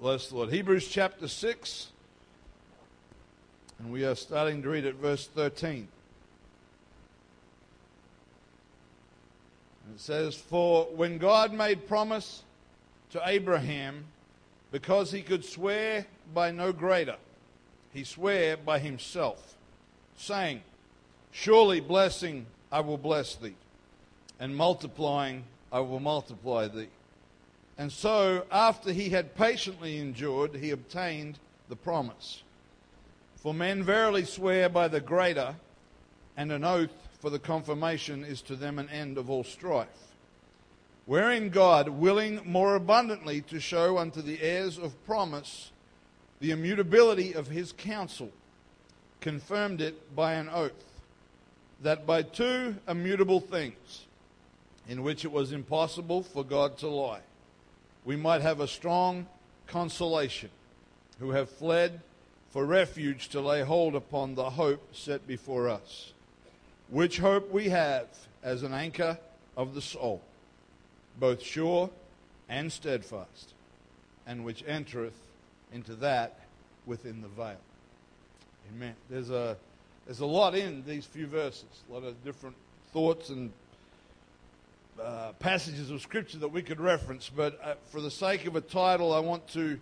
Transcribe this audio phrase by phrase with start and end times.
[0.00, 0.52] Bless the Lord.
[0.52, 1.88] Hebrews chapter 6,
[3.80, 5.88] and we are starting to read at verse 13.
[9.92, 12.44] It says, For when God made promise
[13.10, 14.04] to Abraham,
[14.70, 17.16] because he could swear by no greater,
[17.92, 19.56] he sware by himself,
[20.16, 20.62] saying,
[21.32, 23.56] Surely blessing I will bless thee,
[24.38, 25.42] and multiplying
[25.72, 26.86] I will multiply thee.
[27.78, 32.42] And so, after he had patiently endured, he obtained the promise.
[33.36, 35.54] For men verily swear by the greater,
[36.36, 39.88] and an oath for the confirmation is to them an end of all strife.
[41.06, 45.70] Wherein God, willing more abundantly to show unto the heirs of promise
[46.40, 48.30] the immutability of his counsel,
[49.20, 50.84] confirmed it by an oath,
[51.82, 54.06] that by two immutable things,
[54.88, 57.20] in which it was impossible for God to lie,
[58.08, 59.26] we might have a strong
[59.66, 60.48] consolation
[61.20, 62.00] who have fled
[62.48, 66.14] for refuge to lay hold upon the hope set before us,
[66.88, 68.06] which hope we have
[68.42, 69.18] as an anchor
[69.58, 70.22] of the soul,
[71.20, 71.90] both sure
[72.48, 73.52] and steadfast,
[74.26, 75.20] and which entereth
[75.74, 76.40] into that
[76.86, 77.60] within the veil.
[78.74, 78.94] Amen.
[79.10, 79.54] There's a,
[80.06, 82.56] there's a lot in these few verses, a lot of different
[82.90, 83.52] thoughts and
[85.02, 88.60] uh, passages of Scripture that we could reference, but uh, for the sake of a
[88.60, 89.78] title, I want to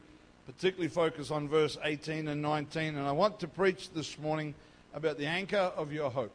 [0.46, 4.54] particularly focus on verse 18 and 19, and I want to preach this morning
[4.94, 6.32] about the anchor of your hope.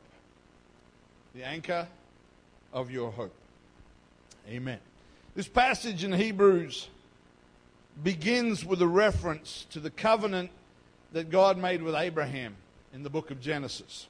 [1.35, 1.87] The anchor
[2.73, 3.33] of your hope.
[4.49, 4.79] Amen.
[5.35, 6.89] This passage in Hebrews
[8.03, 10.49] begins with a reference to the covenant
[11.13, 12.55] that God made with Abraham
[12.93, 14.07] in the book of Genesis.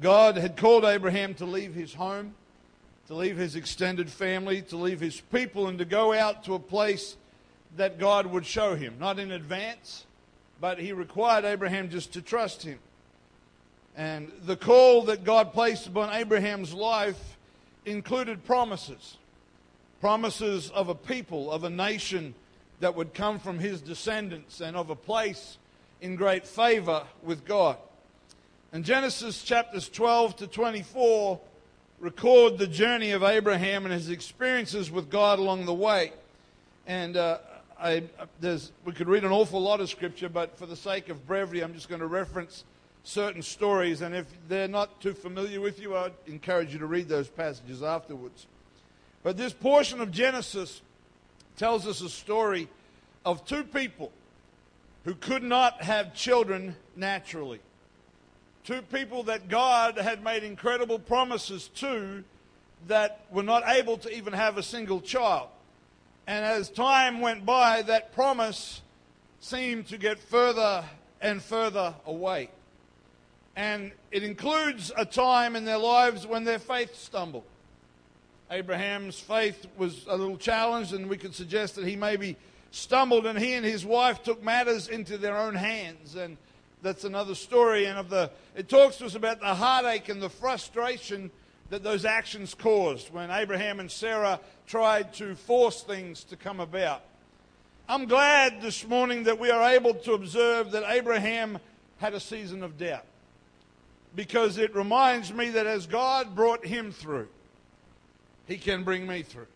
[0.00, 2.34] God had called Abraham to leave his home
[3.10, 6.60] to leave his extended family, to leave his people, and to go out to a
[6.60, 7.16] place
[7.76, 8.94] that God would show him.
[9.00, 10.06] Not in advance,
[10.60, 12.78] but he required Abraham just to trust him.
[13.96, 17.36] And the call that God placed upon Abraham's life
[17.84, 19.16] included promises
[20.00, 22.32] promises of a people, of a nation
[22.78, 25.58] that would come from his descendants, and of a place
[26.00, 27.76] in great favor with God.
[28.72, 31.40] In Genesis chapters 12 to 24,
[32.00, 36.12] record the journey of Abraham and his experiences with God along the way.
[36.86, 37.38] And uh,
[37.78, 38.02] I,
[38.42, 41.74] we could read an awful lot of scripture, but for the sake of brevity, I'm
[41.74, 42.64] just going to reference
[43.04, 44.00] certain stories.
[44.00, 47.82] And if they're not too familiar with you, I'd encourage you to read those passages
[47.82, 48.46] afterwards.
[49.22, 50.80] But this portion of Genesis
[51.56, 52.68] tells us a story
[53.26, 54.10] of two people
[55.04, 57.60] who could not have children naturally.
[58.64, 62.24] Two people that God had made incredible promises to
[62.86, 65.48] that were not able to even have a single child.
[66.26, 68.82] And as time went by, that promise
[69.40, 70.84] seemed to get further
[71.20, 72.50] and further away.
[73.56, 77.44] And it includes a time in their lives when their faith stumbled.
[78.50, 82.36] Abraham's faith was a little challenged, and we could suggest that he maybe
[82.70, 86.14] stumbled, and he and his wife took matters into their own hands.
[86.16, 86.36] And
[86.82, 87.86] that's another story.
[87.86, 91.30] And of the, it talks to us about the heartache and the frustration
[91.70, 97.02] that those actions caused when Abraham and Sarah tried to force things to come about.
[97.88, 101.58] I'm glad this morning that we are able to observe that Abraham
[101.98, 103.04] had a season of doubt
[104.14, 107.28] because it reminds me that as God brought him through,
[108.46, 109.46] he can bring me through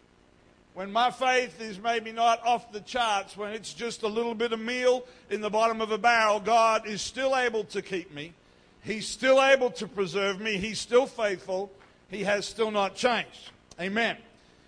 [0.74, 4.52] when my faith is maybe not off the charts, when it's just a little bit
[4.52, 8.34] of meal in the bottom of a barrel, God is still able to keep me.
[8.82, 10.58] He's still able to preserve me.
[10.58, 11.70] He's still faithful.
[12.10, 13.52] He has still not changed.
[13.80, 14.16] Amen.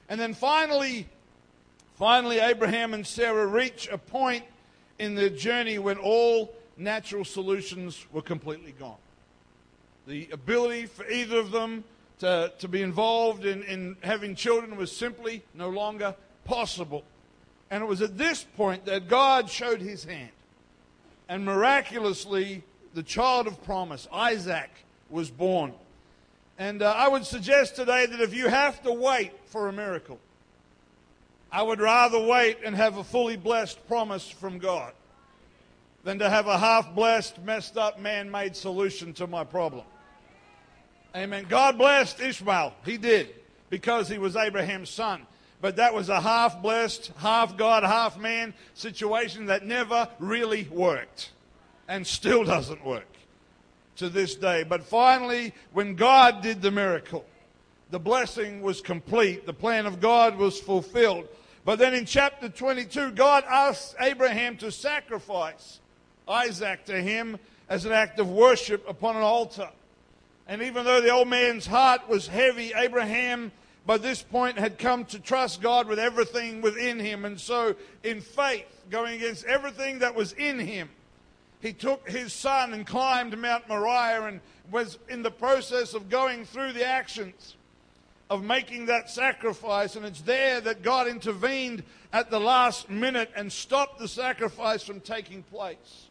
[0.09, 1.09] And then finally,
[1.97, 4.45] finally, Abraham and Sarah reach a point
[5.01, 8.97] in their journey when all natural solutions were completely gone.
[10.07, 11.83] The ability for either of them
[12.21, 17.05] to, to be involved in, in having children was simply no longer possible.
[17.71, 20.31] And it was at this point that God showed his hand.
[21.29, 22.63] And miraculously,
[22.95, 24.71] the child of promise, Isaac,
[25.11, 25.73] was born.
[26.59, 30.19] And uh, I would suggest today that if you have to wait for a miracle,
[31.53, 34.93] I would rather wait and have a fully blessed promise from God
[36.05, 39.85] than to have a half blessed, messed up, man made solution to my problem.
[41.17, 41.47] Amen.
[41.49, 42.75] God blessed Ishmael.
[42.85, 43.35] He did
[43.71, 45.27] because he was Abraham's son.
[45.63, 51.31] But that was a half blessed, half God, half man situation that never really worked
[51.89, 53.09] and still doesn't work
[53.97, 54.63] to this day.
[54.63, 57.25] But finally, when God did the miracle,
[57.91, 59.47] the blessing was complete.
[59.47, 61.29] The plan of God was fulfilled.
[61.65, 65.81] But then in chapter 22, God asks Abraham to sacrifice
[66.29, 67.39] Isaac to him
[67.71, 69.71] as an act of worship upon an altar.
[70.49, 73.51] And even though the old man's heart was heavy, Abraham
[73.85, 77.25] by this point had come to trust God with everything within him.
[77.25, 80.89] And so, in faith, going against everything that was in him,
[81.61, 84.41] he took his son and climbed Mount Moriah and
[84.71, 87.57] was in the process of going through the actions
[88.29, 89.95] of making that sacrifice.
[89.95, 95.01] And it's there that God intervened at the last minute and stopped the sacrifice from
[95.01, 96.06] taking place.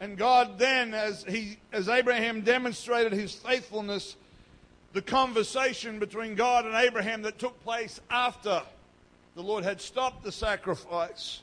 [0.00, 4.16] And God then, as, he, as Abraham demonstrated his faithfulness,
[4.92, 8.62] the conversation between God and Abraham that took place after
[9.34, 11.40] the Lord had stopped the sacrifice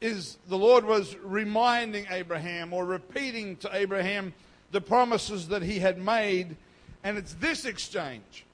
[0.00, 4.32] is the Lord was reminding Abraham or repeating to Abraham
[4.70, 6.56] the promises that he had made.
[7.02, 8.44] And it's this exchange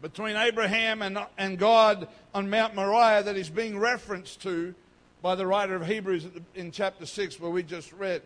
[0.00, 4.74] between Abraham and, and God on Mount Moriah that is being referenced to
[5.20, 8.22] by the writer of Hebrews in chapter 6, where we just read.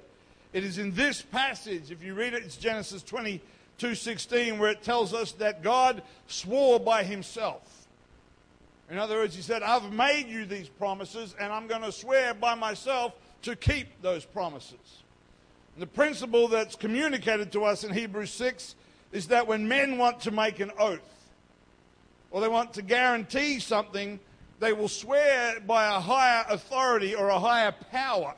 [0.57, 4.83] It is in this passage, if you read it, it's Genesis 22 16, where it
[4.83, 7.87] tells us that God swore by himself.
[8.91, 12.33] In other words, he said, I've made you these promises, and I'm going to swear
[12.33, 13.13] by myself
[13.43, 15.03] to keep those promises.
[15.75, 18.77] And the principle that's communicated to us in Hebrews 6
[19.13, 21.29] is that when men want to make an oath,
[22.31, 24.19] or they want to guarantee something,
[24.59, 28.35] they will swear by a higher authority or a higher power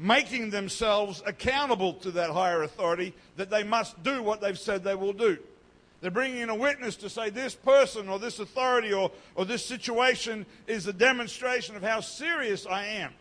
[0.00, 4.94] making themselves accountable to that higher authority that they must do what they've said they
[4.94, 5.36] will do.
[6.00, 9.64] They're bringing in a witness to say this person or this authority or, or this
[9.64, 13.12] situation is a demonstration of how serious I am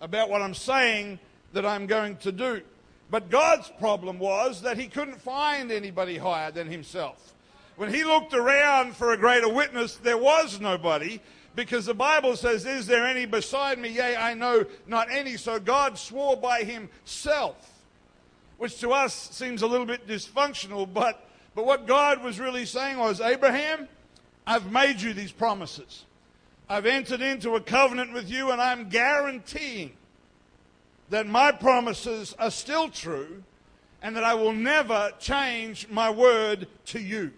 [0.00, 1.18] about what I'm saying
[1.52, 2.62] that I'm going to do.
[3.10, 7.34] But God's problem was that he couldn't find anybody higher than himself.
[7.76, 11.20] When he looked around for a greater witness, there was nobody
[11.54, 13.90] because the Bible says, Is there any beside me?
[13.90, 15.36] Yea, I know not any.
[15.36, 17.70] So God swore by himself,
[18.58, 22.98] which to us seems a little bit dysfunctional, but, but what God was really saying
[22.98, 23.88] was, Abraham,
[24.46, 26.04] I've made you these promises.
[26.68, 29.92] I've entered into a covenant with you, and I'm guaranteeing
[31.10, 33.42] that my promises are still true
[34.02, 37.32] and that I will never change my word to you.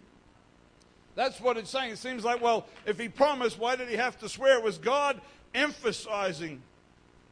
[1.14, 1.92] That's what it's saying.
[1.92, 4.58] It seems like, well, if he promised, why did he have to swear?
[4.58, 5.20] It was God
[5.54, 6.62] emphasizing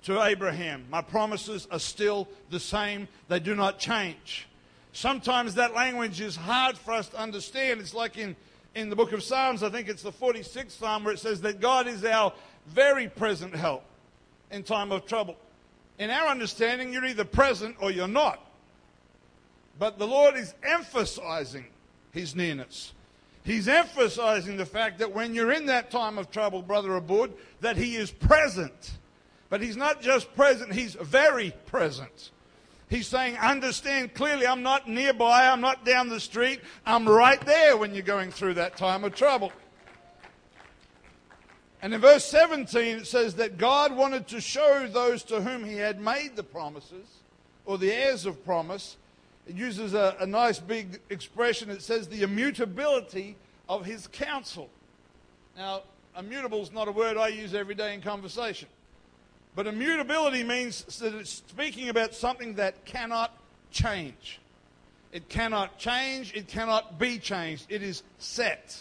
[0.05, 4.47] to Abraham, my promises are still the same, they do not change.
[4.93, 7.81] Sometimes that language is hard for us to understand.
[7.81, 8.35] It's like in,
[8.75, 11.61] in the book of Psalms, I think it's the 46th Psalm, where it says that
[11.61, 12.33] God is our
[12.67, 13.85] very present help
[14.51, 15.37] in time of trouble.
[15.99, 18.45] In our understanding, you're either present or you're not.
[19.79, 21.67] But the Lord is emphasizing
[22.11, 22.93] his nearness.
[23.43, 27.77] He's emphasizing the fact that when you're in that time of trouble, Brother Abud, that
[27.77, 28.99] He is present.
[29.49, 32.31] But He's not just present, He's very present.
[32.89, 37.77] He's saying, understand clearly, I'm not nearby, I'm not down the street, I'm right there
[37.77, 39.53] when you're going through that time of trouble.
[41.83, 45.77] And in verse 17, it says that God wanted to show those to whom He
[45.77, 47.07] had made the promises,
[47.65, 48.97] or the heirs of promise,
[49.51, 51.71] it uses a, a nice big expression.
[51.71, 53.35] It says the immutability
[53.69, 54.71] of his counsel.
[55.57, 55.83] Now,
[56.17, 58.69] immutable is not a word I use every day in conversation.
[59.57, 63.37] But immutability means that it's speaking about something that cannot
[63.73, 64.39] change.
[65.11, 67.67] It cannot change, it cannot be changed.
[67.69, 68.81] It is set.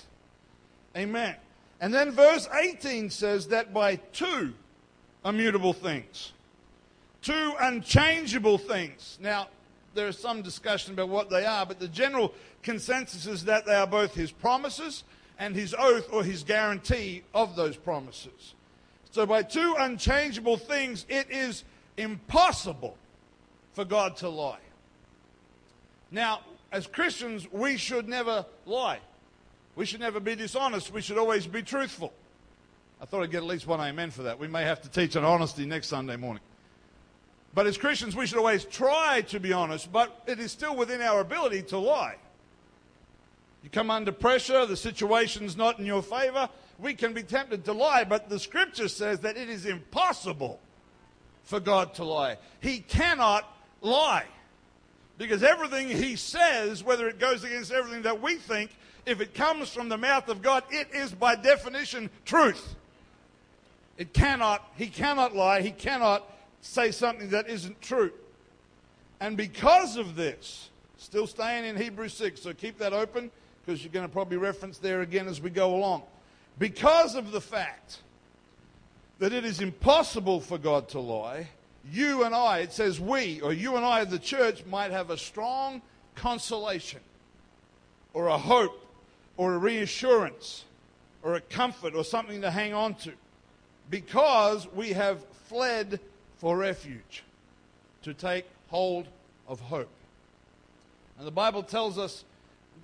[0.95, 1.35] Amen.
[1.81, 4.53] And then verse 18 says that by two
[5.25, 6.31] immutable things,
[7.23, 9.17] two unchangeable things.
[9.19, 9.47] Now,
[9.93, 13.75] there is some discussion about what they are, but the general consensus is that they
[13.75, 15.03] are both his promises
[15.37, 18.53] and his oath or his guarantee of those promises.
[19.11, 21.63] So, by two unchangeable things, it is
[21.97, 22.95] impossible
[23.73, 24.59] for God to lie.
[26.11, 26.41] Now,
[26.71, 28.99] as Christians, we should never lie.
[29.75, 30.91] We should never be dishonest.
[30.91, 32.13] We should always be truthful.
[33.01, 34.37] I thought I'd get at least one amen for that.
[34.37, 36.43] We may have to teach on honesty next Sunday morning.
[37.53, 41.01] But as Christians, we should always try to be honest, but it is still within
[41.01, 42.15] our ability to lie.
[43.63, 47.73] You come under pressure, the situation's not in your favor, we can be tempted to
[47.73, 50.59] lie, but the scripture says that it is impossible
[51.43, 52.37] for God to lie.
[52.61, 53.45] He cannot
[53.81, 54.25] lie.
[55.17, 58.71] Because everything he says, whether it goes against everything that we think,
[59.05, 62.75] if it comes from the mouth of God, it is by definition truth.
[63.97, 66.23] It cannot, he cannot lie, he cannot
[66.61, 68.11] say something that isn't true.
[69.19, 73.31] And because of this, still staying in Hebrews 6, so keep that open
[73.65, 76.03] because you're going to probably reference there again as we go along.
[76.57, 77.99] Because of the fact
[79.19, 81.49] that it is impossible for God to lie,
[81.91, 85.09] you and I, it says we, or you and I, of the church, might have
[85.09, 85.81] a strong
[86.15, 86.99] consolation,
[88.13, 88.85] or a hope,
[89.37, 90.65] or a reassurance,
[91.23, 93.11] or a comfort, or something to hang on to,
[93.89, 95.99] because we have fled
[96.39, 97.23] for refuge
[98.01, 99.07] to take hold
[99.47, 99.89] of hope.
[101.17, 102.23] And the Bible tells us,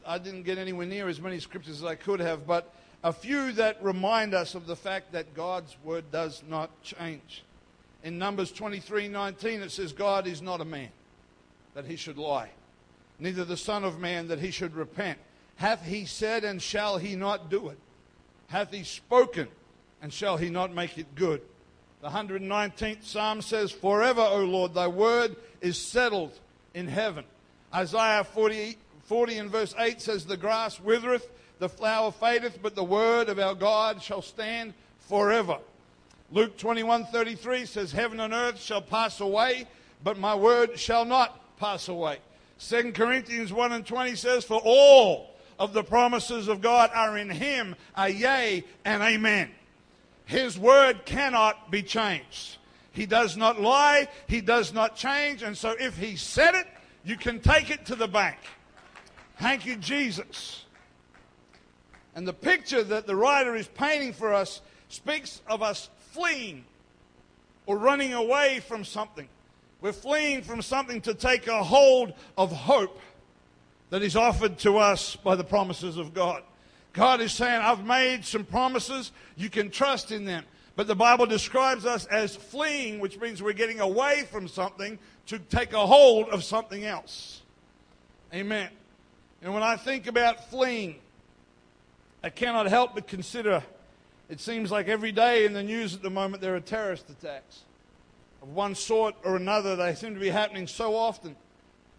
[0.05, 3.53] I didn't get anywhere near as many scriptures as I could have, but a few
[3.53, 7.43] that remind us of the fact that God's word does not change.
[8.03, 10.89] In Numbers 23:19 it says God is not a man
[11.73, 12.49] that he should lie,
[13.19, 15.17] neither the son of man that he should repent.
[15.55, 17.77] Hath he said and shall he not do it?
[18.47, 19.47] Hath he spoken
[20.01, 21.41] and shall he not make it good?
[22.05, 26.39] The 119th Psalm says, Forever, O Lord, thy word is settled
[26.75, 27.25] in heaven.
[27.73, 32.83] Isaiah 40, 40 and verse 8 says, The grass withereth, the flower fadeth, but the
[32.83, 35.57] word of our God shall stand forever.
[36.31, 39.65] Luke 21 33 says, Heaven and earth shall pass away,
[40.03, 42.19] but my word shall not pass away.
[42.59, 47.31] 2 Corinthians 1 and 20 says, For all of the promises of God are in
[47.31, 49.49] him, a yea and amen.
[50.25, 52.57] His word cannot be changed.
[52.91, 56.67] He does not lie, he does not change, and so if he said it,
[57.03, 58.37] you can take it to the bank.
[59.37, 60.63] Thank you, Jesus.
[62.15, 66.63] And the picture that the writer is painting for us speaks of us fleeing
[67.65, 69.27] or running away from something.
[69.81, 72.99] We're fleeing from something to take a hold of hope
[73.89, 76.41] that is offered to us by the promises of God.
[76.95, 79.11] God is saying, I've made some promises.
[79.35, 80.45] You can trust in them.
[80.75, 84.97] But the Bible describes us as fleeing, which means we're getting away from something
[85.27, 87.41] to take a hold of something else.
[88.33, 88.69] Amen.
[89.41, 90.95] And when I think about fleeing,
[92.23, 93.63] I cannot help but consider
[94.27, 97.61] it seems like every day in the news at the moment there are terrorist attacks
[98.41, 99.75] of one sort or another.
[99.75, 101.35] They seem to be happening so often,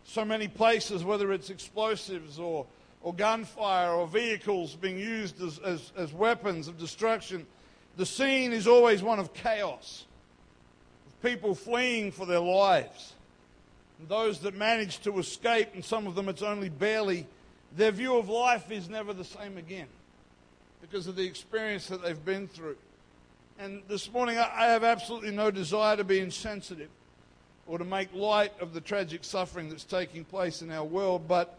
[0.04, 2.66] so many places, whether it's explosives or,
[3.06, 7.46] or gunfire or vehicles being used as, as, as weapons of destruction.
[7.96, 10.04] The scene is always one of chaos,
[11.06, 13.14] of people fleeing for their lives.
[14.00, 17.28] And those that manage to escape, and some of them it's only barely,
[17.76, 19.86] their view of life is never the same again
[20.80, 22.76] because of the experience that they've been through.
[23.60, 26.90] And this morning, I have absolutely no desire to be insensitive
[27.68, 31.28] or to make light of the tragic suffering that's taking place in our world.
[31.28, 31.56] But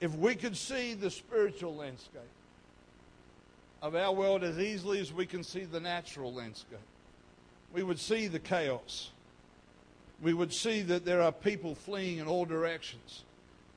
[0.00, 2.22] if we could see the spiritual landscape
[3.82, 6.78] of our world as easily as we can see the natural landscape,
[7.72, 9.10] we would see the chaos.
[10.22, 13.24] We would see that there are people fleeing in all directions,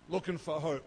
[0.07, 0.85] looking for hope,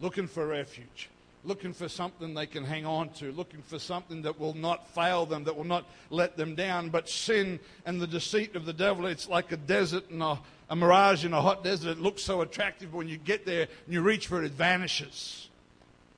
[0.00, 1.10] looking for refuge
[1.46, 5.26] looking for something they can hang on to, looking for something that will not fail
[5.26, 6.90] them, that will not let them down.
[6.90, 10.38] But sin and the deceit of the devil, it's like a desert and a,
[10.68, 11.92] a mirage in a hot desert.
[11.92, 15.48] It looks so attractive, when you get there and you reach for it, it vanishes.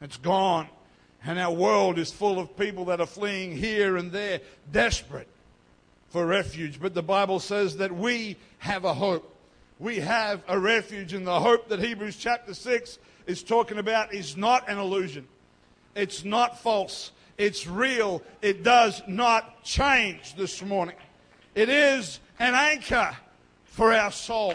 [0.01, 0.69] It's gone.
[1.25, 5.29] And our world is full of people that are fleeing here and there, desperate
[6.11, 6.81] for refuge.
[6.81, 9.35] But the Bible says that we have a hope.
[9.81, 14.37] We have a refuge, and the hope that Hebrews chapter 6 is talking about is
[14.37, 15.29] not an illusion.
[15.95, 17.13] It's not false.
[17.37, 18.23] It's real.
[18.43, 20.97] It does not change this morning.
[21.55, 23.17] It is an anchor
[23.67, 24.55] for our soul.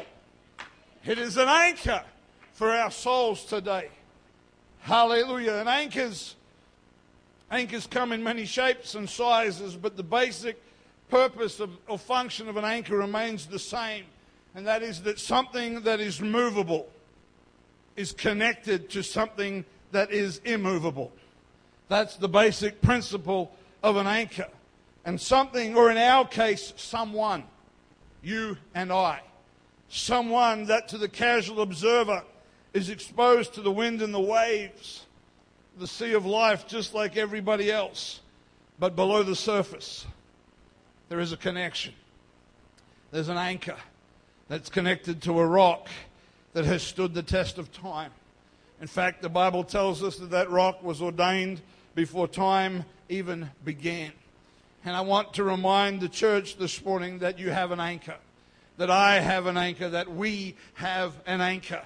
[1.06, 2.04] It is an anchor
[2.52, 3.90] for our souls today.
[4.82, 5.54] Hallelujah.
[5.54, 6.36] And anchors,
[7.50, 10.62] anchors come in many shapes and sizes, but the basic
[11.10, 14.04] purpose of, or function of an anchor remains the same.
[14.56, 16.88] And that is that something that is movable
[17.96, 21.12] is connected to something that is immovable.
[21.88, 24.48] That's the basic principle of an anchor.
[25.06, 27.44] And something, or in our case, someone,
[28.22, 29.22] you and I,
[29.90, 32.24] someone that to the casual observer
[32.74, 35.06] is exposed to the wind and the waves,
[35.78, 38.22] the sea of life, just like everybody else.
[38.80, 40.06] But below the surface,
[41.10, 41.94] there is a connection.
[43.12, 43.78] There's an anchor
[44.48, 45.90] that's connected to a rock
[46.54, 48.12] that has stood the test of time.
[48.82, 51.62] In fact, the Bible tells us that that rock was ordained
[51.96, 54.12] before time even began.
[54.86, 58.18] And I want to remind the church this morning that you have an anchor,
[58.78, 61.82] that I have an anchor, that we have an anchor.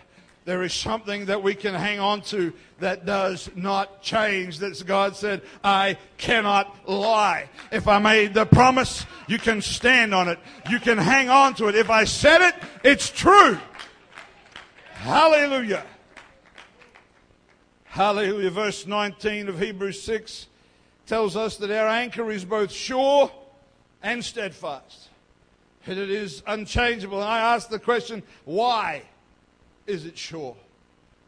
[0.48, 4.60] There is something that we can hang on to that does not change.
[4.60, 7.50] That God said, I cannot lie.
[7.70, 10.40] If I made the promise, you can stand on it.
[10.70, 11.76] You can hang on to it.
[11.76, 13.60] If I said it, it's true.
[14.94, 15.84] Hallelujah.
[17.84, 18.52] Hallelujah.
[18.52, 20.48] Verse 19 of Hebrews 6
[21.08, 23.30] tells us that our anchor is both sure
[24.02, 25.10] and steadfast.
[25.86, 27.18] And it is unchangeable.
[27.18, 29.04] And I ask the question, why
[29.88, 30.56] is it sure?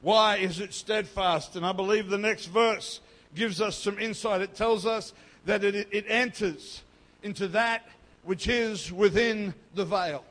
[0.01, 1.55] Why is it steadfast?
[1.55, 3.01] And I believe the next verse
[3.35, 4.41] gives us some insight.
[4.41, 5.13] It tells us
[5.45, 6.83] that it, it enters
[7.23, 7.87] into that
[8.23, 10.23] which is within the veil.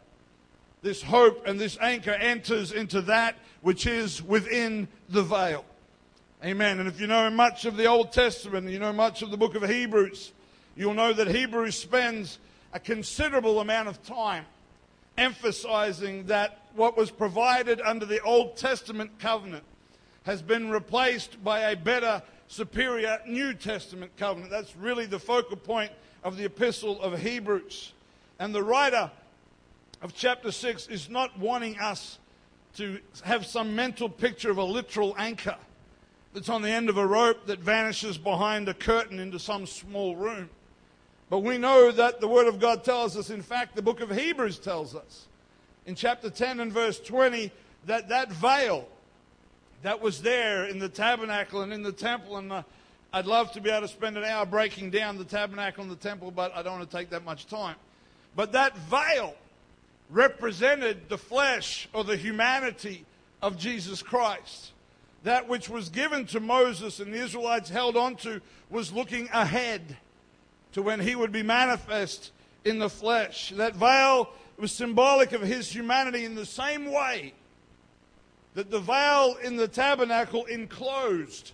[0.83, 5.65] This hope and this anchor enters into that which is within the veil.
[6.45, 6.79] Amen.
[6.79, 9.57] And if you know much of the Old Testament, you know much of the book
[9.57, 10.33] of Hebrews,
[10.77, 12.39] you'll know that Hebrews spends
[12.73, 14.45] a considerable amount of time
[15.17, 19.65] emphasizing that what was provided under the Old Testament covenant
[20.25, 24.51] has been replaced by a better, superior New Testament covenant.
[24.51, 27.93] That's really the focal point of the epistle of Hebrews.
[28.39, 29.11] And the writer
[30.03, 32.19] of chapter 6 is not wanting us
[32.77, 35.57] to have some mental picture of a literal anchor
[36.35, 40.15] that's on the end of a rope that vanishes behind a curtain into some small
[40.15, 40.49] room.
[41.31, 44.11] But we know that the Word of God tells us, in fact, the book of
[44.11, 45.27] Hebrews tells us
[45.88, 47.50] in chapter 10 and verse 20,
[47.87, 48.87] that that veil
[49.83, 52.62] that was there in the tabernacle and in the temple, and uh,
[53.11, 55.97] I'd love to be able to spend an hour breaking down the tabernacle and the
[55.97, 57.76] temple, but I don't want to take that much time.
[58.37, 59.35] But that veil
[60.11, 63.07] represented the flesh or the humanity
[63.40, 64.73] of Jesus Christ.
[65.25, 69.97] That which was given to Moses and the Israelites held on to was looking ahead
[70.73, 72.33] to when he would be manifest
[72.66, 73.54] in the flesh.
[73.57, 74.28] That veil
[74.59, 77.35] was symbolic of his humanity in the same way
[78.55, 81.53] that the veil in the tabernacle enclosed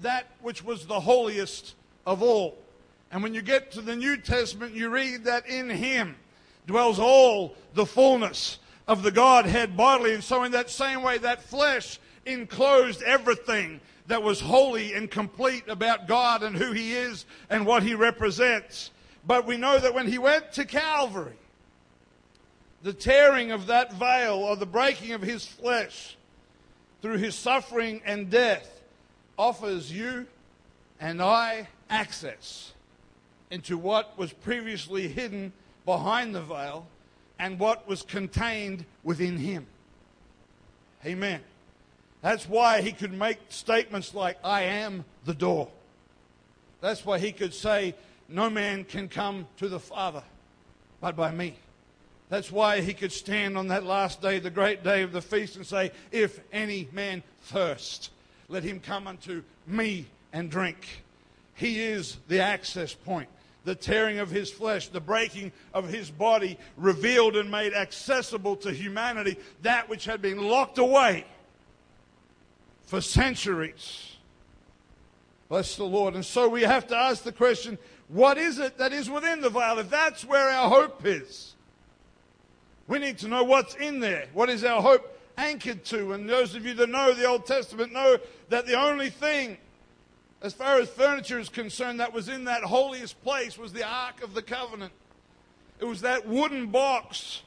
[0.00, 1.74] that which was the holiest
[2.06, 2.56] of all.
[3.10, 6.16] And when you get to the New Testament, you read that in him
[6.66, 8.58] dwells all the fullness
[8.88, 10.14] of the Godhead bodily.
[10.14, 15.64] And so, in that same way, that flesh enclosed everything that was holy and complete
[15.68, 18.90] about God and who He is and what He represents.
[19.26, 21.36] But we know that when He went to Calvary,
[22.82, 26.16] the tearing of that veil or the breaking of His flesh
[27.02, 28.82] through His suffering and death
[29.38, 30.26] offers you
[31.00, 32.72] and I access
[33.50, 35.52] into what was previously hidden
[35.84, 36.86] behind the veil
[37.38, 39.66] and what was contained within Him.
[41.04, 41.40] Amen.
[42.22, 45.68] That's why he could make statements like, I am the door.
[46.80, 47.94] That's why he could say,
[48.28, 50.22] No man can come to the Father
[51.00, 51.56] but by me.
[52.28, 55.56] That's why he could stand on that last day, the great day of the feast,
[55.56, 58.10] and say, If any man thirst,
[58.48, 61.04] let him come unto me and drink.
[61.54, 63.28] He is the access point.
[63.64, 68.72] The tearing of his flesh, the breaking of his body, revealed and made accessible to
[68.72, 71.24] humanity that which had been locked away
[72.86, 74.16] for centuries.
[75.48, 76.14] Bless the Lord.
[76.14, 79.50] And so we have to ask the question what is it that is within the
[79.50, 79.78] veil?
[79.80, 81.55] If that's where our hope is,
[82.88, 84.26] we need to know what's in there.
[84.32, 86.12] What is our hope anchored to?
[86.12, 88.18] And those of you that know the Old Testament know
[88.48, 89.56] that the only thing,
[90.42, 94.22] as far as furniture is concerned, that was in that holiest place was the Ark
[94.22, 94.92] of the Covenant.
[95.80, 97.42] It was that wooden box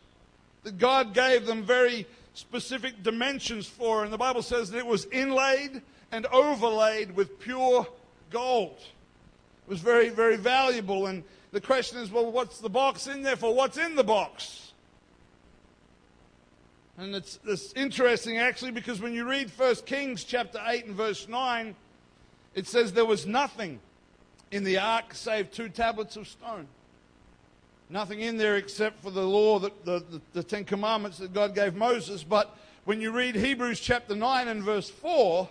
[0.64, 4.04] that God gave them very specific dimensions for.
[4.04, 7.88] And the Bible says that it was inlaid and overlaid with pure
[8.30, 8.78] gold.
[8.78, 11.08] It was very, very valuable.
[11.08, 13.54] And the question is, well, what's the box in there for?
[13.54, 14.69] What's in the box?
[17.00, 21.30] And it's, it's interesting actually because when you read 1 Kings chapter 8 and verse
[21.30, 21.74] 9,
[22.56, 23.80] it says there was nothing
[24.52, 26.68] in the ark save two tablets of stone.
[27.90, 31.56] Nothing in there except for the law, that, the, the, the Ten Commandments that God
[31.56, 32.22] gave Moses.
[32.22, 35.48] But when you read Hebrews chapter 9 and verse 4,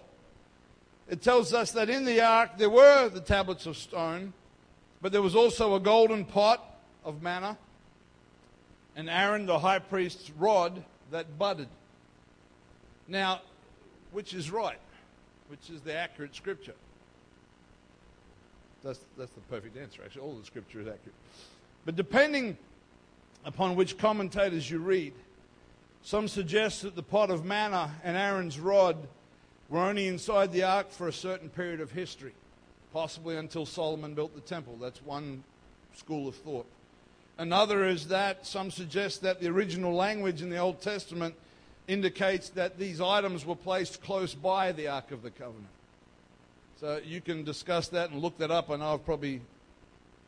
[1.09, 4.35] it tells us that in the ark there were the tablets of stone,
[5.01, 6.63] but there was also a golden pot
[7.07, 7.57] of manna,
[8.95, 11.69] and Aaron the high priest's rod that budded.
[13.07, 13.41] Now,
[14.13, 14.79] which is right?
[15.49, 16.75] Which is the accurate scripture?
[18.83, 20.23] That's, that's the perfect answer, actually.
[20.23, 21.15] All the scripture is accurate.
[21.85, 22.57] But depending
[23.45, 25.15] upon which commentators you read,
[26.03, 28.97] some suggest that the pot of manna and Aaron's rod
[29.69, 32.33] were only inside the ark for a certain period of history,
[32.93, 34.77] possibly until Solomon built the temple.
[34.81, 35.43] That's one
[35.95, 36.67] school of thought.
[37.39, 41.37] Another is that some suggest that the original language in the Old Testament
[41.87, 45.69] indicates that these items were placed close by the Ark of the Covenant.
[46.81, 48.71] So you can discuss that and look that up.
[48.71, 49.41] I know I've probably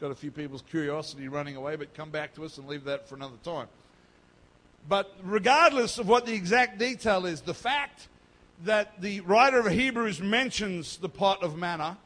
[0.00, 3.08] got a few people's curiosity running away, but come back to us and leave that
[3.08, 3.66] for another time.
[4.88, 8.08] But regardless of what the exact detail is, the fact
[8.64, 11.98] that the writer of Hebrews mentions the pot of manna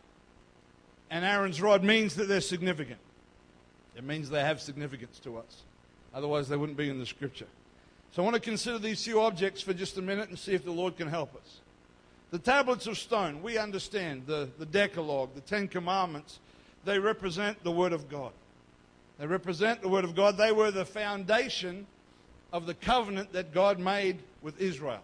[1.11, 2.99] and Aaron's rod means that they're significant.
[3.97, 5.63] It means they have significance to us.
[6.15, 7.47] Otherwise, they wouldn't be in the scripture.
[8.13, 10.65] So I want to consider these few objects for just a minute and see if
[10.65, 11.61] the Lord can help us.
[12.31, 16.41] The tablets of stone, we understand the, the Decalogue, the Ten Commandments,
[16.85, 18.33] they represent the Word of God.
[19.19, 20.37] They represent the Word of God.
[20.37, 21.87] They were the foundation
[22.53, 25.03] of the covenant that God made with Israel.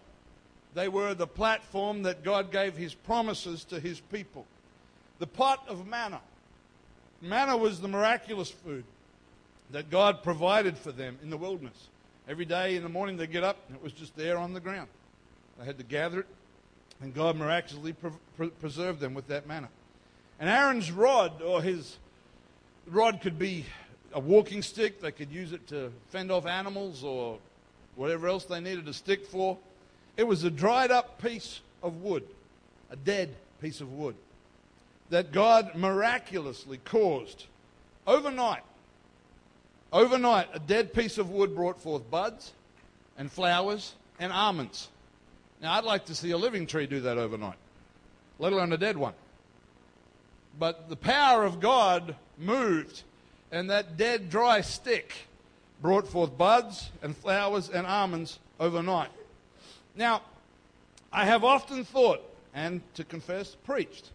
[0.73, 4.45] They were the platform that God gave His promises to His people.
[5.19, 6.21] The pot of manna.
[7.21, 8.83] Manna was the miraculous food
[9.71, 11.87] that God provided for them in the wilderness.
[12.27, 14.59] Every day in the morning they get up and it was just there on the
[14.59, 14.89] ground.
[15.59, 16.27] They had to gather it,
[17.01, 19.69] and God miraculously pre- pre- preserved them with that manna.
[20.39, 21.97] And Aaron's rod, or his
[22.87, 23.65] rod, could be
[24.13, 25.01] a walking stick.
[25.01, 27.37] They could use it to fend off animals or
[27.95, 29.57] whatever else they needed a stick for.
[30.17, 32.23] It was a dried up piece of wood,
[32.89, 34.15] a dead piece of wood,
[35.11, 37.45] that God miraculously caused
[38.07, 38.63] overnight.
[39.93, 42.53] Overnight, a dead piece of wood brought forth buds
[43.17, 44.87] and flowers and almonds.
[45.61, 47.57] Now, I'd like to see a living tree do that overnight,
[48.39, 49.13] let alone a dead one.
[50.57, 53.03] But the power of God moved,
[53.51, 55.13] and that dead, dry stick
[55.81, 59.11] brought forth buds and flowers and almonds overnight.
[59.93, 60.21] Now,
[61.11, 62.21] I have often thought,
[62.53, 64.11] and to confess, preached,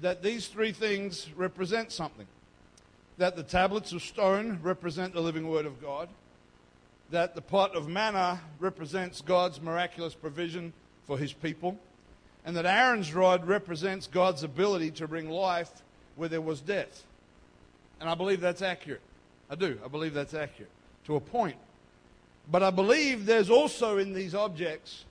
[0.00, 2.26] that these three things represent something.
[3.18, 6.08] That the tablets of stone represent the living word of God,
[7.10, 10.72] that the pot of manna represents God's miraculous provision
[11.06, 11.78] for his people,
[12.44, 15.82] and that Aaron's rod represents God's ability to bring life
[16.16, 17.04] where there was death.
[18.00, 19.02] And I believe that's accurate.
[19.50, 19.78] I do.
[19.84, 20.70] I believe that's accurate
[21.04, 21.56] to a point.
[22.50, 25.04] But I believe there's also in these objects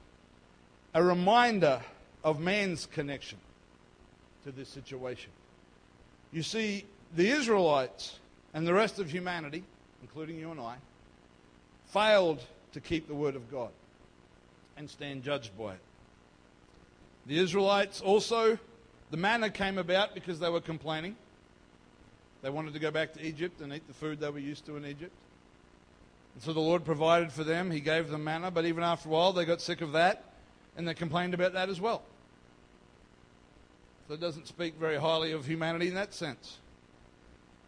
[0.95, 1.81] a reminder
[2.23, 3.37] of man's connection
[4.51, 5.31] this situation.
[6.31, 6.85] You see,
[7.15, 8.19] the Israelites
[8.53, 9.63] and the rest of humanity,
[10.01, 10.75] including you and I,
[11.87, 13.69] failed to keep the word of God
[14.77, 15.79] and stand judged by it.
[17.25, 18.57] The Israelites also,
[19.11, 21.15] the manna came about because they were complaining.
[22.41, 24.77] They wanted to go back to Egypt and eat the food they were used to
[24.77, 25.11] in Egypt.
[26.35, 27.69] And so the Lord provided for them.
[27.69, 30.23] He gave them manna, but even after a while, they got sick of that
[30.77, 32.03] and they complained about that as well.
[34.09, 36.57] So it doesn't speak very highly of humanity in that sense.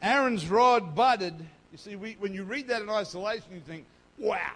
[0.01, 1.35] Aaron's rod budded.
[1.71, 3.85] You see, we, when you read that in isolation, you think,
[4.17, 4.55] wow.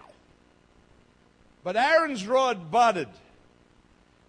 [1.62, 3.06] But Aaron's rod budded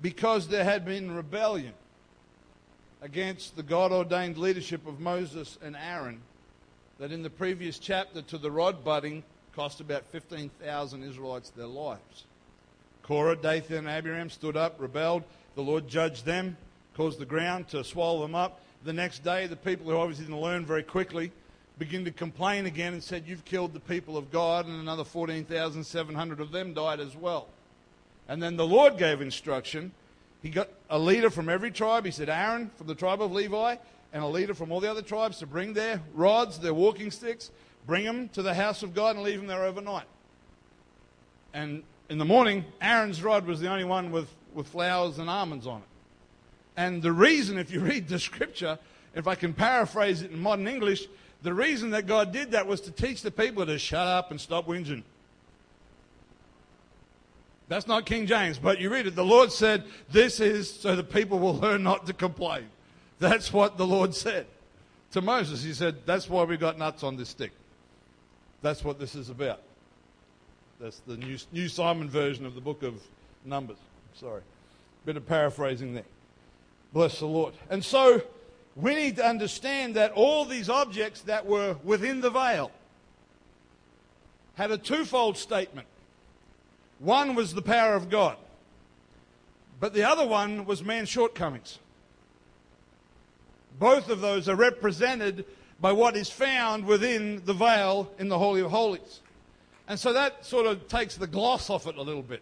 [0.04, 1.74] because there had been rebellion
[3.02, 6.22] against the God ordained leadership of Moses and Aaron,
[7.00, 9.24] that in the previous chapter to the rod budding
[9.56, 12.26] cost about 15,000 Israelites their lives.
[13.02, 15.24] Korah, Dathan, and Abiram stood up, rebelled.
[15.56, 16.56] The Lord judged them,
[16.98, 18.60] caused the ground to swallow them up.
[18.84, 21.32] The next day, the people who obviously didn't learn very quickly
[21.78, 26.40] began to complain again and said, You've killed the people of God, and another 14,700
[26.40, 27.48] of them died as well.
[28.28, 29.92] And then the Lord gave instruction.
[30.42, 32.04] He got a leader from every tribe.
[32.04, 33.76] He said, Aaron from the tribe of Levi,
[34.12, 37.52] and a leader from all the other tribes to bring their rods, their walking sticks,
[37.86, 40.08] bring them to the house of God and leave them there overnight.
[41.54, 45.68] And in the morning, Aaron's rod was the only one with, with flowers and almonds
[45.68, 45.88] on it.
[46.78, 48.80] And the reason, if you read the scripture,
[49.16, 51.08] if I can paraphrase it in modern English,
[51.42, 54.40] the reason that God did that was to teach the people to shut up and
[54.40, 55.04] stop whinging.
[57.68, 59.16] That's not King James, but you read it.
[59.16, 62.68] The Lord said, This is so the people will learn not to complain.
[63.20, 64.46] That's what the Lord said
[65.12, 65.64] to Moses.
[65.64, 67.52] He said, That's why we got nuts on this stick.
[68.62, 69.62] That's what this is about.
[70.80, 73.02] That's the new, new Simon version of the book of
[73.44, 73.78] Numbers.
[74.16, 74.42] Sorry.
[75.06, 76.04] Bit of paraphrasing there.
[76.94, 77.54] Bless the Lord.
[77.70, 78.22] And so
[78.76, 82.72] we need to understand that all these objects that were within the veil
[84.56, 85.88] had a twofold statement.
[87.00, 88.38] One was the power of God,
[89.80, 91.80] but the other one was man's shortcomings.
[93.80, 95.46] Both of those are represented
[95.80, 99.22] by what is found within the veil in the Holy of Holies.
[99.88, 102.42] And so that sort of takes the gloss off it a little bit.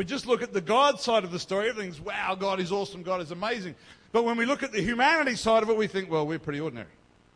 [0.00, 3.02] We just look at the God side of the story, everything's, wow, God is awesome,
[3.02, 3.74] God is amazing.
[4.12, 6.58] But when we look at the humanity side of it, we think, well, we're pretty
[6.58, 6.88] ordinary.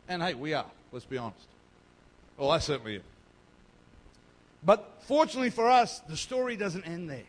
[0.09, 1.46] And hey, we are, let's be honest.
[2.38, 3.03] Well, I certainly am.
[4.64, 7.27] But fortunately for us, the story doesn't end there.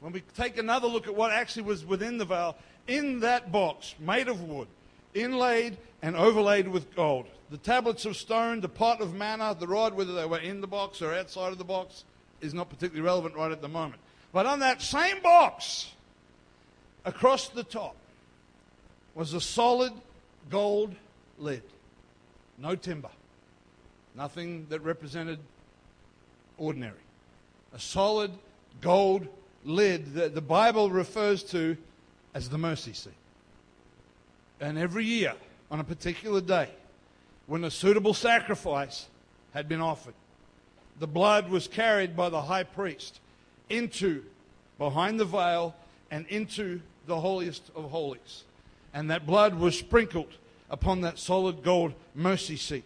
[0.00, 2.54] When we take another look at what actually was within the veil,
[2.86, 4.68] in that box, made of wood,
[5.14, 9.94] inlaid and overlaid with gold, the tablets of stone, the pot of manna, the rod,
[9.94, 12.04] whether they were in the box or outside of the box,
[12.42, 14.02] is not particularly relevant right at the moment.
[14.34, 15.92] But on that same box,
[17.04, 17.94] across the top,
[19.14, 19.92] was a solid
[20.50, 20.92] gold
[21.38, 21.62] lid.
[22.58, 23.10] No timber.
[24.16, 25.38] Nothing that represented
[26.58, 26.98] ordinary.
[27.74, 28.32] A solid
[28.80, 29.28] gold
[29.64, 31.76] lid that the Bible refers to
[32.34, 33.12] as the mercy seat.
[34.60, 35.34] And every year,
[35.70, 36.70] on a particular day,
[37.46, 39.06] when a suitable sacrifice
[39.52, 40.14] had been offered,
[40.98, 43.20] the blood was carried by the high priest
[43.68, 44.24] into
[44.78, 45.74] behind the veil
[46.10, 48.44] and into the holiest of holies.
[48.92, 50.32] And that blood was sprinkled
[50.70, 52.84] upon that solid gold mercy seat.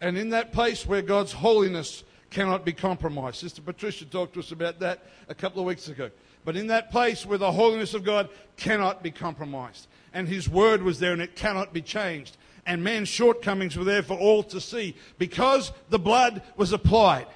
[0.00, 3.36] And in that place where God's holiness cannot be compromised.
[3.36, 6.10] Sister Patricia talked to us about that a couple of weeks ago.
[6.44, 10.82] But in that place where the holiness of God cannot be compromised, and His word
[10.82, 14.60] was there and it cannot be changed, and man's shortcomings were there for all to
[14.60, 17.26] see, because the blood was applied.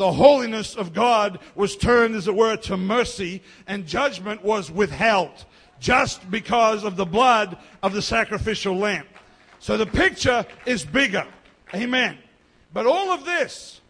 [0.00, 5.44] The holiness of God was turned, as it were, to mercy, and judgment was withheld
[5.78, 9.04] just because of the blood of the sacrificial lamb.
[9.58, 11.26] So the picture is bigger.
[11.74, 12.16] Amen.
[12.72, 13.82] But all of this,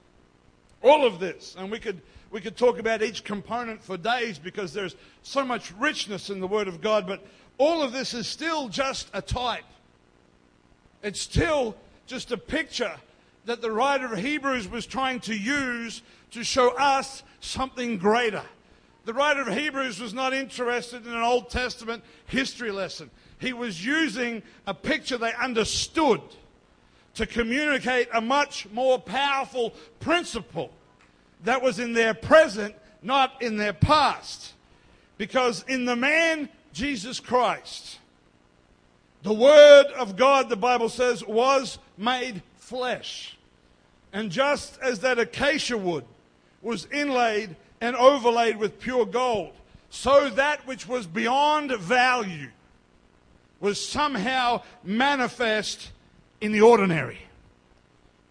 [0.83, 2.01] all of this, and we could
[2.33, 6.49] we could talk about each component for days because there's so much richness in the
[6.49, 7.25] Word of God, but
[7.57, 9.63] all of this is still just a type.
[11.05, 11.77] It's still
[12.09, 12.97] just a picture
[13.51, 18.45] that the writer of Hebrews was trying to use to show us something greater.
[19.07, 23.11] The writer of Hebrews was not interested in an Old Testament history lesson.
[23.41, 26.21] He was using a picture they understood
[27.15, 30.71] to communicate a much more powerful principle
[31.43, 34.53] that was in their present, not in their past.
[35.19, 37.99] Because in the man, Jesus Christ,
[39.25, 43.37] the Word of God, the Bible says, was made flesh.
[44.13, 46.05] And just as that acacia wood
[46.63, 49.53] was inlaid and overlaid with pure gold,
[49.91, 52.49] so that which was beyond value
[53.61, 55.91] was somehow manifest
[56.41, 57.19] in the ordinary,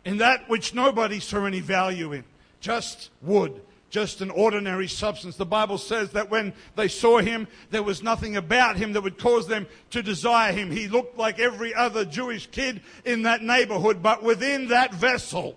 [0.06, 2.24] in that which nobody saw any value in,
[2.60, 5.36] just wood, just an ordinary substance.
[5.36, 9.18] The Bible says that when they saw him, there was nothing about him that would
[9.18, 10.72] cause them to desire him.
[10.72, 15.56] He looked like every other Jewish kid in that neighborhood, but within that vessel,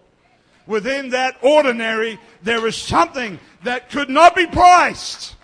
[0.66, 5.36] within that ordinary, there is something that could not be priced.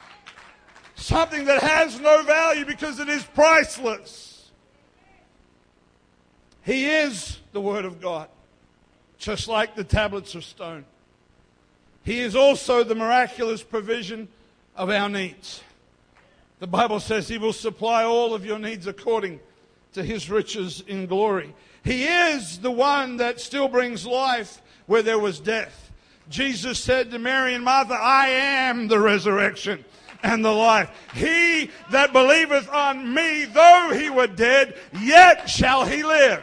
[0.96, 4.50] Something that has no value because it is priceless.
[6.62, 8.28] He is the Word of God,
[9.16, 10.84] just like the tablets of stone.
[12.04, 14.28] He is also the miraculous provision
[14.76, 15.62] of our needs.
[16.58, 19.40] The Bible says He will supply all of your needs according
[19.92, 21.54] to His riches in glory.
[21.84, 25.92] He is the one that still brings life where there was death.
[26.28, 29.84] Jesus said to Mary and Martha, I am the resurrection
[30.22, 30.90] and the life.
[31.14, 36.42] He that believeth on me, though he were dead, yet shall he live.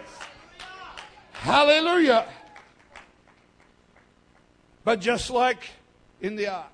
[1.34, 2.28] Hallelujah.
[4.84, 5.64] But just like
[6.22, 6.72] in the ark,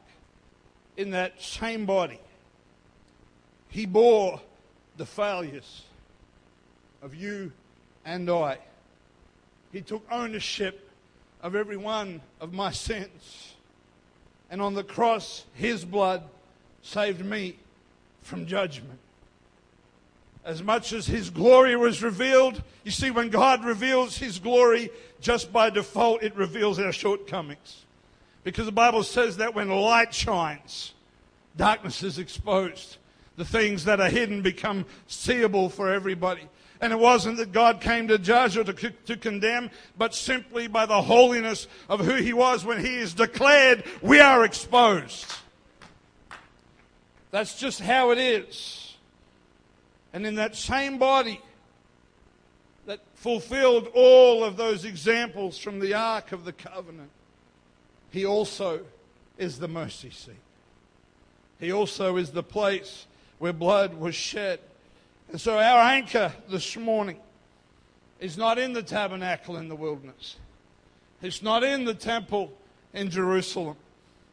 [0.98, 2.20] in that same body,
[3.70, 4.42] he bore
[4.98, 5.84] the failures
[7.02, 7.52] of you
[8.06, 8.58] and I.
[9.72, 10.91] He took ownership
[11.42, 13.54] of every one of my sins.
[14.50, 16.24] And on the cross, his blood
[16.82, 17.58] saved me
[18.22, 19.00] from judgment
[20.44, 22.62] as much as his glory was revealed.
[22.84, 27.86] You see, when God reveals his glory, just by default, it reveals our shortcomings.
[28.44, 30.94] Because the Bible says that when light shines,
[31.56, 32.98] darkness is exposed.
[33.38, 36.48] The things that are hidden become seeable for everybody.
[36.82, 40.88] And it wasn't that God came to judge or to, to condemn, but simply by
[40.88, 45.32] the holiness of who He was when He is declared, we are exposed.
[47.30, 48.96] That's just how it is.
[50.12, 51.40] And in that same body
[52.88, 57.12] that fulfilled all of those examples from the Ark of the Covenant,
[58.10, 58.82] he also
[59.38, 60.36] is the mercy seat.
[61.60, 63.06] He also is the place
[63.40, 64.60] where blood was shed.
[65.32, 67.18] And so our anchor this morning
[68.20, 70.36] is not in the tabernacle in the wilderness.
[71.22, 72.52] It's not in the temple
[72.94, 73.78] in Jerusalem.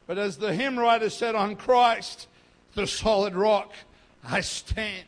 [0.09, 2.27] But as the hymn writer said, on Christ,
[2.75, 3.73] the solid rock,
[4.25, 5.05] I stand.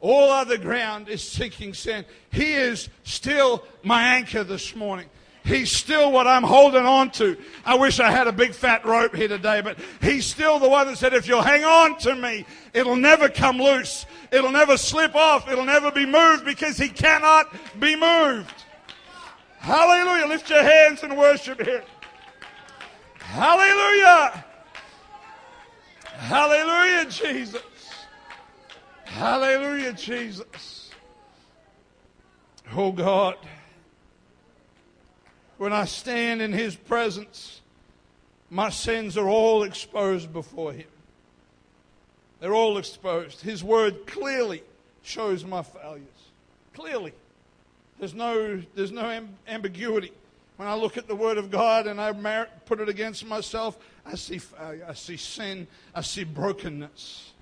[0.00, 2.06] All other ground is sinking sand.
[2.32, 5.06] He is still my anchor this morning.
[5.44, 7.36] He's still what I'm holding on to.
[7.66, 10.86] I wish I had a big fat rope here today, but he's still the one
[10.86, 14.06] that said, if you'll hang on to me, it'll never come loose.
[14.30, 15.50] It'll never slip off.
[15.50, 18.64] It'll never be moved because he cannot be moved.
[19.58, 20.26] Hallelujah.
[20.26, 21.82] Lift your hands and worship him.
[23.18, 24.44] Hallelujah.
[26.04, 27.62] Hallelujah, Jesus.
[29.04, 30.90] Hallelujah, Jesus.
[32.74, 33.36] Oh God,
[35.64, 37.62] when I stand in His presence,
[38.50, 40.88] my sins are all exposed before Him.
[42.38, 43.40] They're all exposed.
[43.40, 44.62] His Word clearly
[45.02, 46.04] shows my failures.
[46.74, 47.14] Clearly.
[47.98, 50.12] There's no, there's no ambiguity.
[50.58, 54.16] When I look at the Word of God and I put it against myself, I
[54.16, 57.32] see failure, I see sin, I see brokenness.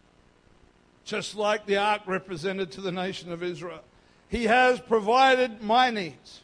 [1.05, 3.83] Just like the ark represented to the nation of Israel.
[4.29, 6.42] He has provided my needs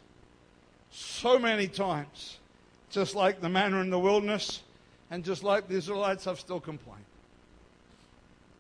[0.99, 2.39] so many times.
[2.91, 4.63] Just like the manna in the wilderness,
[5.11, 7.05] and just like the Israelites, I've still complained.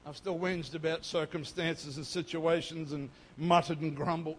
[0.07, 4.39] I've still whinged about circumstances and situations and muttered and grumbled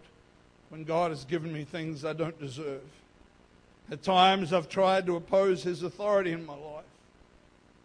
[0.68, 2.82] when God has given me things I don't deserve.
[3.90, 6.84] At times I've tried to oppose His authority in my life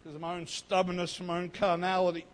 [0.02, 2.24] because of my own stubbornness, my own carnality.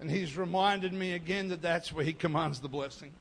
[0.00, 3.12] And He's reminded me again that that's where He commands the blessing.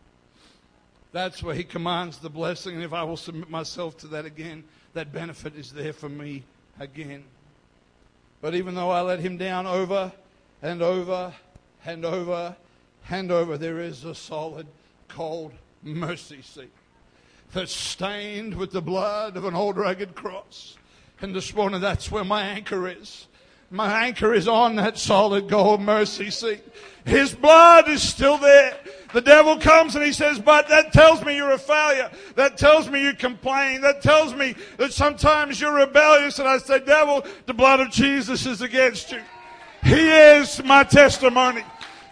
[1.11, 2.75] That's where He commands the blessing.
[2.75, 6.43] And if I will submit myself to that again, that benefit is there for me
[6.79, 7.23] again.
[8.41, 10.11] But even though I let Him down over
[10.61, 11.33] and over
[11.85, 12.55] and over
[13.09, 14.67] and over, there is a solid,
[15.07, 15.51] cold
[15.83, 16.71] mercy seat
[17.53, 20.77] that's stained with the blood of an old rugged cross.
[21.21, 23.27] And this morning, that's where my anchor is.
[23.69, 26.63] My anchor is on that solid gold mercy seat.
[27.05, 28.77] His blood is still there.
[29.13, 32.09] The devil comes and he says, but that tells me you're a failure.
[32.35, 33.81] That tells me you complain.
[33.81, 36.39] That tells me that sometimes you're rebellious.
[36.39, 39.21] And I say, devil, the blood of Jesus is against you.
[39.83, 41.63] He is my testimony.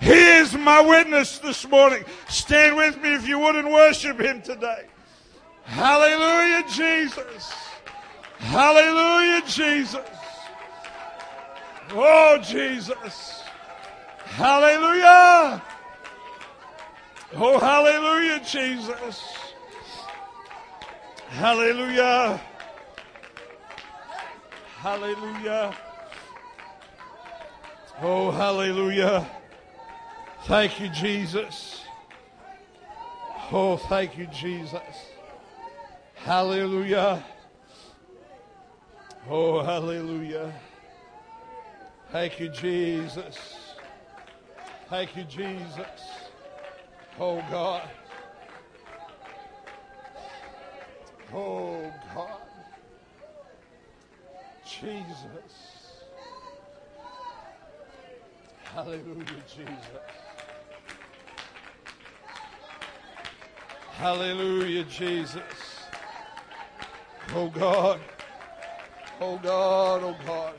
[0.02, 2.04] He is my witness this morning.
[2.28, 4.86] Stand with me if you would and worship him today.
[5.64, 7.54] Hallelujah, Jesus.
[8.40, 10.06] Hallelujah, Jesus.
[11.92, 13.44] Oh, Jesus.
[14.26, 15.62] Hallelujah.
[17.36, 19.24] Oh, hallelujah, Jesus.
[21.30, 22.42] Hallelujah.
[24.78, 25.76] Hallelujah.
[28.02, 29.30] Oh, hallelujah.
[30.46, 31.84] Thank you, Jesus.
[33.52, 34.82] Oh, thank you, Jesus.
[36.15, 37.24] Hallelujah.
[39.30, 40.52] Oh, hallelujah.
[42.12, 43.38] Thank you, Jesus.
[44.89, 46.19] Thank you, Jesus.
[47.20, 47.90] Oh, God.
[51.34, 52.30] Oh, God.
[54.66, 55.70] Jesus.
[58.64, 60.20] Hallelujah, Jesus.
[64.00, 65.42] Hallelujah, Jesus.
[67.36, 68.00] Oh God.
[69.20, 70.54] Oh God, oh God.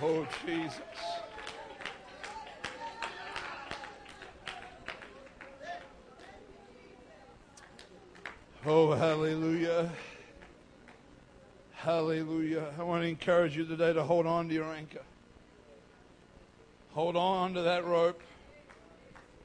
[0.00, 0.80] Oh Jesus.
[8.68, 9.92] Oh, hallelujah.
[11.74, 12.74] Hallelujah.
[12.76, 15.04] I want to encourage you today to hold on to your anchor.
[16.90, 18.20] Hold on to that rope.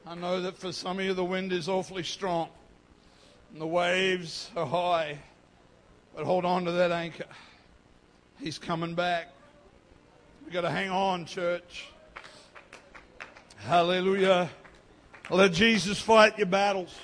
[0.07, 2.49] I know that for some of you the wind is awfully strong
[3.51, 5.19] and the waves are high,
[6.15, 7.27] but hold on to that anchor.
[8.39, 9.27] He's coming back.
[10.43, 11.89] We've got to hang on, church.
[13.57, 14.49] Hallelujah.
[15.29, 16.97] Let Jesus fight your battles.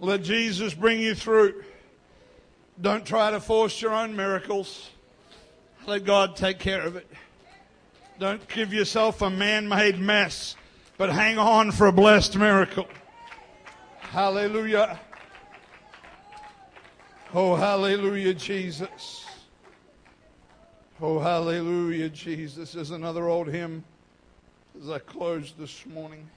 [0.00, 1.62] Let Jesus bring you through.
[2.80, 4.90] Don't try to force your own miracles.
[5.86, 7.08] Let God take care of it.
[8.18, 10.56] Don't give yourself a man made mess
[10.98, 12.86] but hang on for a blessed miracle.
[14.00, 14.98] Hallelujah.
[17.32, 19.24] Oh, hallelujah, Jesus.
[21.00, 22.72] Oh, hallelujah, Jesus.
[22.72, 23.84] There's another old hymn
[24.82, 26.28] as I close this morning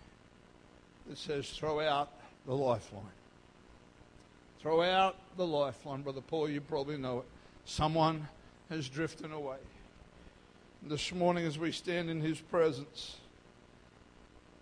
[1.10, 2.12] that says, Throw out
[2.46, 3.04] the lifeline.
[4.62, 6.04] Throw out the lifeline.
[6.04, 7.26] Brother Paul, you probably know it.
[7.66, 8.28] Someone
[8.70, 9.58] has drifted away.
[10.84, 13.18] This morning, as we stand in his presence,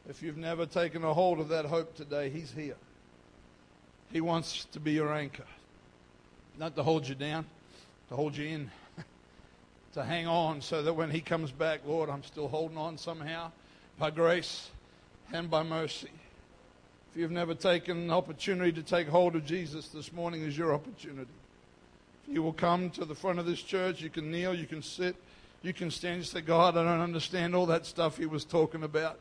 [0.08, 2.78] if you've never taken a hold of that hope today, He's here.
[4.12, 5.46] He wants to be your anchor,
[6.58, 7.46] not to hold you down,
[8.08, 8.72] to hold you in,
[9.94, 13.52] to hang on so that when He comes back, Lord, I'm still holding on somehow
[13.98, 14.72] by grace
[15.34, 16.10] and by mercy.
[17.12, 20.76] If you've never taken an opportunity to take hold of Jesus, this morning is your
[20.76, 21.32] opportunity.
[22.28, 24.84] If you will come to the front of this church, you can kneel, you can
[24.84, 25.16] sit,
[25.64, 28.84] you can stand and say, God, I don't understand all that stuff he was talking
[28.84, 29.20] about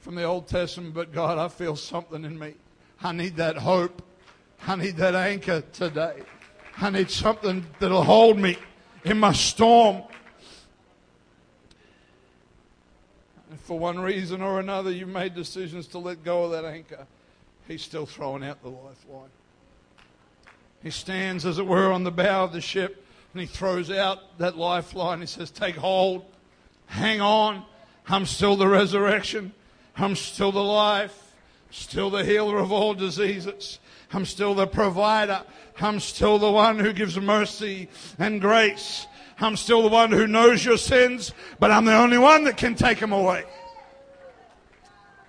[0.00, 2.54] from the Old Testament, but God, I feel something in me.
[3.02, 4.02] I need that hope.
[4.66, 6.22] I need that anchor today.
[6.78, 8.56] I need something that'll hold me
[9.04, 10.04] in my storm.
[13.50, 17.06] And for one reason or another, you've made decisions to let go of that anchor.
[17.68, 19.30] He's still throwing out the lifeline.
[20.82, 23.04] He stands, as it were, on the bow of the ship
[23.36, 25.20] and he throws out that lifeline.
[25.20, 26.24] He says, Take hold,
[26.86, 27.64] hang on.
[28.08, 29.52] I'm still the resurrection.
[29.94, 31.34] I'm still the life,
[31.70, 33.78] still the healer of all diseases.
[34.10, 35.42] I'm still the provider.
[35.78, 39.06] I'm still the one who gives mercy and grace.
[39.38, 42.74] I'm still the one who knows your sins, but I'm the only one that can
[42.74, 43.44] take them away.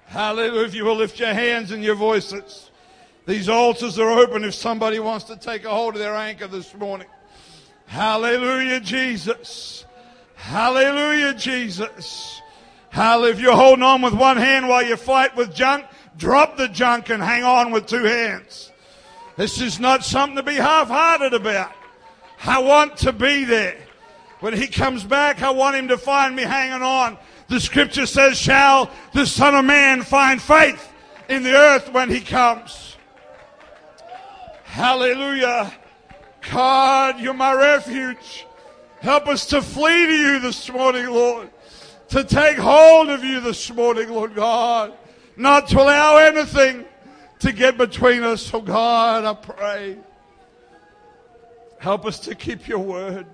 [0.07, 0.65] Hallelujah.
[0.65, 2.71] If you will lift your hands and your voices.
[3.25, 6.73] These altars are open if somebody wants to take a hold of their anchor this
[6.73, 7.07] morning.
[7.85, 9.85] Hallelujah, Jesus.
[10.35, 12.41] Hallelujah, Jesus.
[12.89, 13.33] Hallelujah.
[13.33, 15.85] If you're holding on with one hand while you fight with junk,
[16.17, 18.71] drop the junk and hang on with two hands.
[19.35, 21.73] This is not something to be half-hearted about.
[22.45, 23.77] I want to be there.
[24.39, 27.17] When he comes back, I want him to find me hanging on.
[27.49, 30.91] The scripture says, shall the son of man find faith
[31.29, 32.97] in the earth when he comes?
[34.63, 35.73] Hallelujah.
[36.51, 38.45] God, you're my refuge.
[38.99, 41.49] Help us to flee to you this morning, Lord.
[42.09, 44.93] To take hold of you this morning, Lord God.
[45.35, 46.85] Not to allow anything
[47.39, 48.53] to get between us.
[48.53, 49.97] Oh God, I pray.
[51.79, 53.27] Help us to keep your word.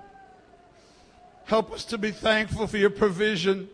[1.45, 3.69] Help us to be thankful for your provision.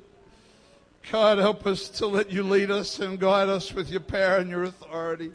[1.11, 4.47] God, help us to let you lead us and guide us with your power and
[4.47, 5.31] your authority.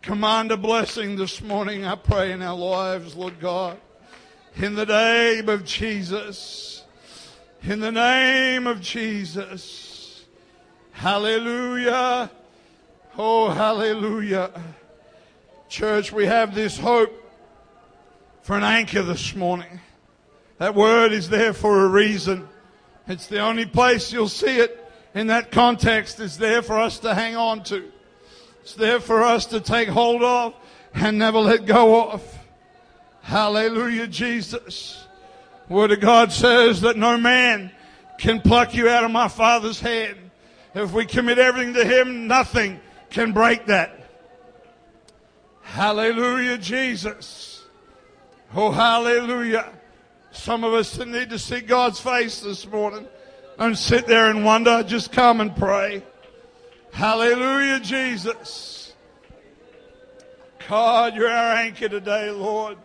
[0.00, 3.78] Command a blessing this morning, I pray, in our lives, Lord God.
[4.54, 6.84] In the name of Jesus.
[7.64, 10.24] In the name of Jesus.
[10.92, 12.30] Hallelujah.
[13.18, 14.52] Oh, hallelujah.
[15.68, 17.12] Church, we have this hope
[18.42, 19.80] for an anchor this morning.
[20.58, 22.48] That word is there for a reason.
[23.10, 26.20] It's the only place you'll see it in that context.
[26.20, 27.90] It's there for us to hang on to.
[28.62, 30.54] It's there for us to take hold of
[30.94, 32.38] and never let go of.
[33.22, 35.04] Hallelujah, Jesus.
[35.68, 37.72] Word of God says that no man
[38.16, 40.16] can pluck you out of my Father's hand.
[40.72, 42.78] If we commit everything to Him, nothing
[43.10, 44.08] can break that.
[45.62, 47.64] Hallelujah, Jesus.
[48.54, 49.79] Oh, hallelujah.
[50.32, 53.06] Some of us need to see God's face this morning.
[53.58, 54.82] Don't sit there and wonder.
[54.82, 56.02] Just come and pray.
[56.92, 58.94] Hallelujah, Jesus.
[60.68, 62.78] God, you're our anchor today, Lord.